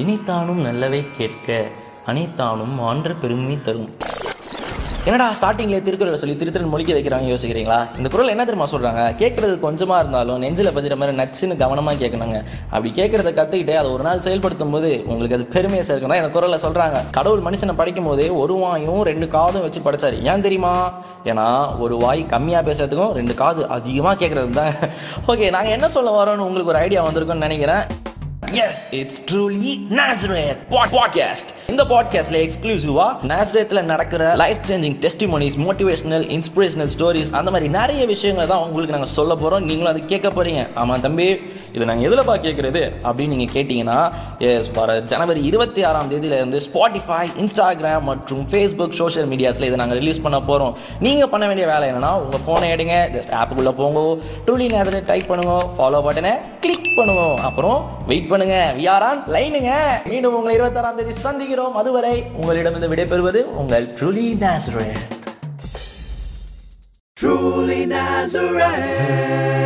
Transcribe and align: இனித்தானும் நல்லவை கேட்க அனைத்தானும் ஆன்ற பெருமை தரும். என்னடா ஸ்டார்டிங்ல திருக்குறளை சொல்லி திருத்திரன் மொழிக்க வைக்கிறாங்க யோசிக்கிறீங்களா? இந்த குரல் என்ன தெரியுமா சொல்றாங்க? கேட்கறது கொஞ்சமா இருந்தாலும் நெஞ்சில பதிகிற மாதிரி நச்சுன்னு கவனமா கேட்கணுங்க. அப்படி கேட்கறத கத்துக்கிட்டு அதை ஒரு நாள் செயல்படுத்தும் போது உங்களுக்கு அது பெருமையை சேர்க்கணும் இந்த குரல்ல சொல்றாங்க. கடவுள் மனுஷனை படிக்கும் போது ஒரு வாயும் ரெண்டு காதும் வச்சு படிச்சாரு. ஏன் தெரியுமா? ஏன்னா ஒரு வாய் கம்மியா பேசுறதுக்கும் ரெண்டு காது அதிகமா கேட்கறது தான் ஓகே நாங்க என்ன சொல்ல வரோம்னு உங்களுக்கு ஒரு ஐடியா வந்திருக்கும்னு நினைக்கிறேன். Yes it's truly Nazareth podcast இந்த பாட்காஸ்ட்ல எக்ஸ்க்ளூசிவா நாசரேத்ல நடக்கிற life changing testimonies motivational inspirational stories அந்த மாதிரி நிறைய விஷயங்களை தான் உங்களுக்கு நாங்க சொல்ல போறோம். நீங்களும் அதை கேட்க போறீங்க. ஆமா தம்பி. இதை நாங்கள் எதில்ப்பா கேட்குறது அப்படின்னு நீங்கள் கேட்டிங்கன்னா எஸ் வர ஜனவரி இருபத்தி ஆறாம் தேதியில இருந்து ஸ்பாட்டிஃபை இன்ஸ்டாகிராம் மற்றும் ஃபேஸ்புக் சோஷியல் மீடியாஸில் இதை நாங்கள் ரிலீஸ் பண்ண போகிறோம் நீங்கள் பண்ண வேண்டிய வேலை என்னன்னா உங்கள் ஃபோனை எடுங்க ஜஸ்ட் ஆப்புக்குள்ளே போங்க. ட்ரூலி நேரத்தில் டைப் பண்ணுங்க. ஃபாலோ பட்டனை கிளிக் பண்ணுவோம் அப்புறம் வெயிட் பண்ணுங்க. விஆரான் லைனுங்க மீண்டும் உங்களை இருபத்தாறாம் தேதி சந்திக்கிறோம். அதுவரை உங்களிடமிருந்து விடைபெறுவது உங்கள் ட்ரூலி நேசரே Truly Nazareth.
இனித்தானும் 0.00 0.60
நல்லவை 0.66 1.00
கேட்க 1.16 1.48
அனைத்தானும் 2.10 2.76
ஆன்ற 2.90 3.10
பெருமை 3.22 3.56
தரும். 3.66 3.90
என்னடா 5.06 5.26
ஸ்டார்டிங்ல 5.38 5.78
திருக்குறளை 5.86 6.18
சொல்லி 6.20 6.34
திருத்திரன் 6.40 6.70
மொழிக்க 6.72 6.92
வைக்கிறாங்க 6.96 7.26
யோசிக்கிறீங்களா? 7.32 7.78
இந்த 7.98 8.08
குரல் 8.12 8.32
என்ன 8.34 8.44
தெரியுமா 8.48 8.68
சொல்றாங்க? 8.72 9.02
கேட்கறது 9.20 9.54
கொஞ்சமா 9.64 9.96
இருந்தாலும் 10.02 10.40
நெஞ்சில 10.44 10.72
பதிகிற 10.76 10.96
மாதிரி 11.00 11.16
நச்சுன்னு 11.20 11.56
கவனமா 11.62 11.92
கேட்கணுங்க. 12.02 12.38
அப்படி 12.74 12.90
கேட்கறத 12.98 13.32
கத்துக்கிட்டு 13.38 13.74
அதை 13.80 13.88
ஒரு 13.96 14.04
நாள் 14.08 14.24
செயல்படுத்தும் 14.26 14.74
போது 14.74 14.90
உங்களுக்கு 15.12 15.36
அது 15.38 15.46
பெருமையை 15.54 15.84
சேர்க்கணும் 15.88 16.20
இந்த 16.20 16.30
குரல்ல 16.36 16.58
சொல்றாங்க. 16.66 17.00
கடவுள் 17.18 17.44
மனுஷனை 17.48 17.74
படிக்கும் 17.80 18.08
போது 18.10 18.26
ஒரு 18.42 18.56
வாயும் 18.62 19.02
ரெண்டு 19.10 19.28
காதும் 19.36 19.66
வச்சு 19.66 19.82
படிச்சாரு. 19.88 20.18
ஏன் 20.32 20.46
தெரியுமா? 20.46 20.74
ஏன்னா 21.32 21.48
ஒரு 21.86 21.96
வாய் 22.04 22.22
கம்மியா 22.34 22.62
பேசுறதுக்கும் 22.70 23.16
ரெண்டு 23.20 23.36
காது 23.42 23.64
அதிகமா 23.78 24.14
கேட்கறது 24.22 24.58
தான் 24.60 24.74
ஓகே 25.32 25.50
நாங்க 25.58 25.72
என்ன 25.78 25.88
சொல்ல 25.98 26.14
வரோம்னு 26.20 26.46
உங்களுக்கு 26.48 26.74
ஒரு 26.74 26.82
ஐடியா 26.86 27.02
வந்திருக்கும்னு 27.08 27.46
நினைக்கிறேன். 27.48 27.84
Yes 28.52 28.86
it's 28.90 29.22
truly 29.22 29.80
Nazareth 29.90 30.56
podcast 30.70 31.50
இந்த 31.66 31.84
பாட்காஸ்ட்ல 31.84 32.50
எக்ஸ்க்ளூசிவா 32.50 33.16
நாசரேத்ல 33.28 33.82
நடக்கிற 33.82 34.34
life 34.34 34.56
changing 34.68 35.00
testimonies 35.00 35.58
motivational 35.58 36.26
inspirational 36.28 36.90
stories 36.98 37.30
அந்த 37.30 37.50
மாதிரி 37.50 37.68
நிறைய 37.68 38.06
விஷயங்களை 38.06 38.50
தான் 38.50 38.62
உங்களுக்கு 38.62 38.92
நாங்க 38.92 39.08
சொல்ல 39.08 39.34
போறோம். 39.34 39.60
நீங்களும் 39.60 39.86
அதை 39.86 40.04
கேட்க 40.04 40.28
போறீங்க. 40.28 40.66
ஆமா 40.76 41.00
தம்பி. 41.00 41.38
இதை 41.74 41.84
நாங்கள் 41.90 42.06
எதில்ப்பா 42.08 42.34
கேட்குறது 42.46 42.82
அப்படின்னு 43.08 43.34
நீங்கள் 43.34 43.54
கேட்டிங்கன்னா 43.56 43.98
எஸ் 44.48 44.70
வர 44.78 44.96
ஜனவரி 45.12 45.40
இருபத்தி 45.50 45.80
ஆறாம் 45.90 46.10
தேதியில 46.12 46.38
இருந்து 46.40 46.58
ஸ்பாட்டிஃபை 46.66 47.20
இன்ஸ்டாகிராம் 47.42 48.06
மற்றும் 48.10 48.42
ஃபேஸ்புக் 48.50 48.98
சோஷியல் 49.00 49.28
மீடியாஸில் 49.32 49.68
இதை 49.68 49.78
நாங்கள் 49.82 50.00
ரிலீஸ் 50.02 50.22
பண்ண 50.26 50.40
போகிறோம் 50.50 50.74
நீங்கள் 51.06 51.30
பண்ண 51.34 51.46
வேண்டிய 51.50 51.68
வேலை 51.72 51.86
என்னன்னா 51.92 52.12
உங்கள் 52.24 52.44
ஃபோனை 52.46 52.68
எடுங்க 52.74 52.96
ஜஸ்ட் 53.16 53.34
ஆப்புக்குள்ளே 53.40 53.72
போங்க. 53.80 54.00
ட்ரூலி 54.46 54.66
நேரத்தில் 54.74 55.08
டைப் 55.10 55.30
பண்ணுங்க. 55.30 55.54
ஃபாலோ 55.78 56.02
பட்டனை 56.08 56.34
கிளிக் 56.66 56.92
பண்ணுவோம் 56.98 57.40
அப்புறம் 57.48 57.78
வெயிட் 58.10 58.30
பண்ணுங்க. 58.32 58.56
விஆரான் 58.80 59.22
லைனுங்க 59.36 59.72
மீண்டும் 60.12 60.36
உங்களை 60.40 60.54
இருபத்தாறாம் 60.58 61.00
தேதி 61.00 61.16
சந்திக்கிறோம். 61.26 61.74
அதுவரை 61.82 62.14
உங்களிடமிருந்து 62.40 62.92
விடைபெறுவது 62.94 63.42
உங்கள் 63.62 63.88
ட்ரூலி 64.00 64.28
நேசரே 64.44 64.88
Truly 67.22 67.82
Nazareth. 67.86 69.61